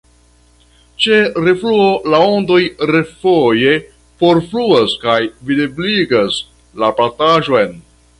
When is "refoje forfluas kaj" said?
2.91-5.19